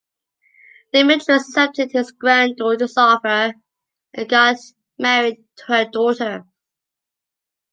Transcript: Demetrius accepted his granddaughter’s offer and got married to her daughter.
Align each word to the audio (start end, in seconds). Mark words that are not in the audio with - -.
Demetrius 0.93 1.47
accepted 1.49 1.91
his 1.91 2.11
granddaughter’s 2.11 2.97
offer 2.97 3.53
and 4.15 4.27
got 4.27 4.57
married 4.97 5.43
to 5.57 5.65
her 5.67 5.85
daughter. 5.85 6.43